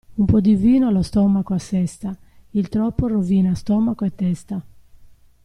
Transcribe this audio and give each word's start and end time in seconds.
Un 0.17 0.25
po' 0.25 0.39
di 0.39 0.55
vino 0.55 0.89
lo 0.89 1.03
stomaco 1.03 1.53
assesta, 1.53 2.17
il 2.53 2.69
troppo 2.69 3.05
rovina 3.05 3.53
stomaco 3.53 4.03
e 4.03 4.15
testa. 4.15 4.65